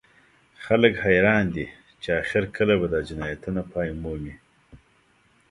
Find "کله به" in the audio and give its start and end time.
2.55-2.87